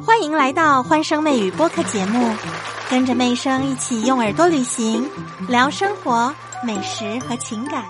[0.00, 2.34] 欢迎来到欢声妹语播客节目，
[2.88, 5.06] 跟着妹声一起用耳朵旅行，
[5.48, 6.34] 聊生活、
[6.64, 7.84] 美食和情感。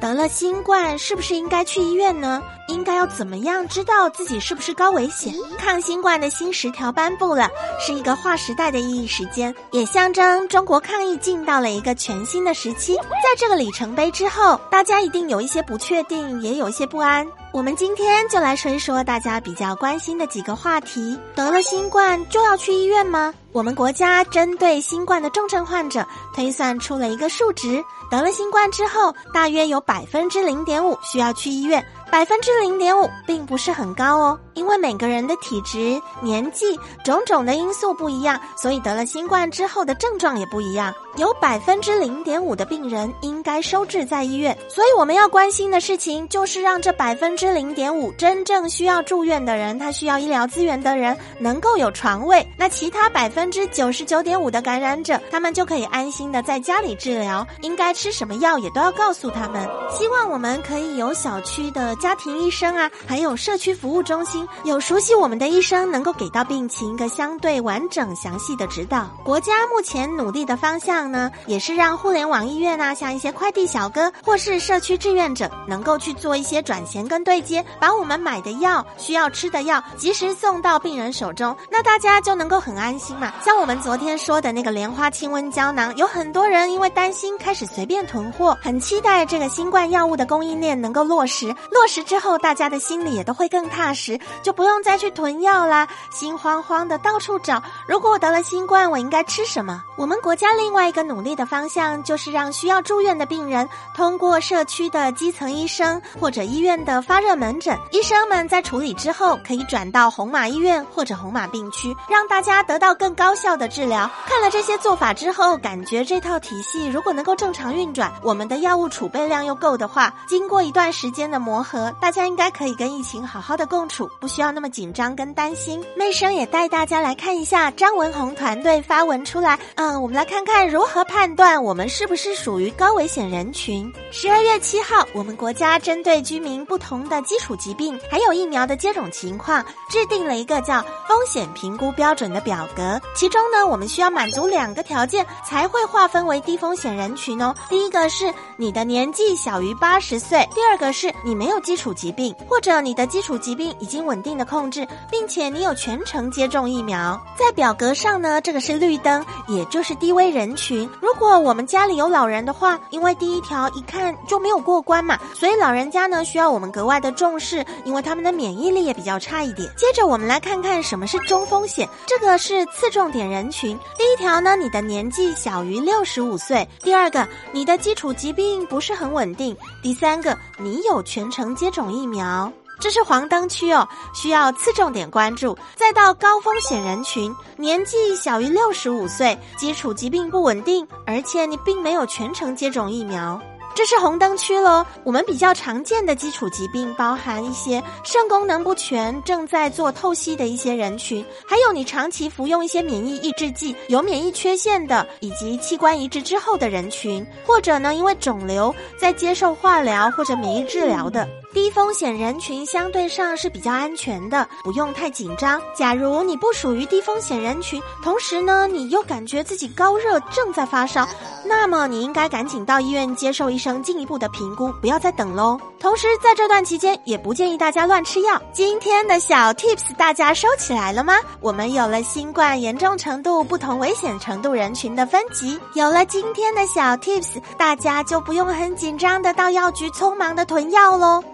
[0.00, 2.42] 得了新冠，是不是应该去医院呢？
[2.68, 5.34] 应该要怎么样知道自己是不是高危险？
[5.58, 7.48] 抗新冠的新十条颁布了，
[7.78, 12.94] 是一个划时代的意义时间，也象征中国抗疫进到了一个全新的时期。
[12.96, 17.26] 在这个里程碑之后，大家一定有一些不确定，也有一些不安。
[17.52, 23.32] 我们今天就来说一说大家比较关心的几个话题：得了新冠就要去医院吗？
[23.52, 26.04] 我们国家针对新冠的重症患者
[26.34, 31.84] 推算出了一个数值，得了新冠之后，大约有百分之零点五需要去医院。
[32.10, 40.94] 百分之零点五并不是很高哦，因为每个人的体质、年纪种种的因素不一样，所以得了新冠之后的症状也不一样。
[41.16, 57.46] 有百分之零点五的病人应该收治在医院，所以我们要关心的事情就是让这百分之零点五真正需要住院的人，他需要医疗资源的人能够有床位，那其他百分之九十九点五的感染者，他们就可以安心的在家里治疗。
[57.60, 59.68] 应该吃什么药也都要告诉他们。
[59.96, 61.94] 希望我们可以有小区的。
[62.04, 69.08] 家庭医生啊，还有社区服务中心，有熟悉我们的医生，能够给到病情一个相对完整、详细的指导。
[69.24, 83.32] 国家目前努力的方向呢，也是让互联网医院啊，像一些快递小哥或是社区志愿者，能够去做一些转衔跟对接，把我们买的药、需要吃的药及时送到病人手中，那大家就能够很安心嘛。
[83.44, 92.04] 像我们昨天说的那个莲花清瘟胶囊，有很多人因为担心开始随便囤货，很期待这个新冠药物的供应链能够落实，落实。
[92.04, 97.62] 之后，大家的心里也都会更踏实，就不用再去囤药啦，心慌慌的到处找。
[97.86, 99.82] 如果我得了新冠，我应该吃什么？
[99.96, 114.10] 我们国家另外一个努力的方向，就是让需要住院的病人通过社区的基层医生或者医院的发热门诊，医生们在处理之后可以转到红马医院或者红马病区，让大家得到更高效的治疗。
[114.26, 121.92] 看了这些做法之后，感觉这套体系如果能够正常运转，我们的药物储备量又够的话，经过一段时间的磨合。
[122.00, 125.84] 大家应该可以跟疫情好好的共处，不需要那么紧张跟担心。
[125.94, 133.92] 妹生也带大家来看一下张文红团队发文出来，嗯，我们来看看如何判断我们是不是属于高危险人群。
[134.10, 142.98] 十二月七号，我们国家针对居民不同的基础疾病还有疫苗的接种情况，制定了一个叫风险评估标准的表格。
[143.14, 147.54] 其中呢，我们需要满足两个条件才会划分为低风险人群哦。
[147.68, 151.92] 第一个是你的年纪小于八十岁，第二个是你没有基础。
[151.92, 160.88] 疾病，或者你的基础疾病已经稳定的控制，并且你有全程接种疫苗，在表格上呢，这个是绿灯，也就是低危人群。
[161.02, 169.68] 如果我们家里有老人的话，因为第一条一看就没有过关嘛，所以老人家呢需要我们格外的重视，因为他们的免疫力也比较差一点。
[169.76, 173.76] 接着我们来看看什么是中风险，这个是次重点人群。
[173.98, 181.64] 第一条呢，你的年纪小于六十五岁；第二个，你的基础疾病不是很稳定；第三个，你有全程接。
[181.74, 185.56] 种疫苗，这是黄灯区哦，需要次重点关注。
[185.74, 193.40] 再到高风险人群，年纪小于六十五岁，基础疾病不稳定，而且你并没有全程接种疫苗。
[193.74, 194.86] 这是红灯区喽。
[195.02, 211.28] 我们比较常见的基础疾病包含一些肾功能不全、正在做透析的一些人群，还有你长期服用一些免疫抑制剂、有免疫缺陷的，以及器官移植之后的人群，或者呢因为肿瘤在接受化疗或者免疫治疗的。
[211.52, 215.60] 低风险人群相对上是比较安全的，不用太紧张。
[215.72, 221.06] 假如你不属于低风险人群，同时呢你又感觉自己高热正在发烧，
[221.44, 225.58] 那么你应该赶紧到医院接受医生进一步的评估，不要再等喽。
[225.80, 228.38] 同时在这段期间，也不建议大家乱吃药。
[228.52, 231.14] 今天的小 tips 大家收起来了吗？
[231.40, 241.24] 我们有了新冠严重程度、不同危险程度人群的分级，有了今天的小 tips，大家就不用很紧张的到药局匆忙的囤药喽。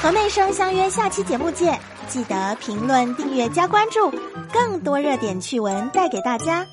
[0.00, 1.78] 和妹生相约下期节目见，
[2.08, 4.10] 记得评论、订阅、加关注，
[4.50, 6.66] 更多热点趣闻带给大家。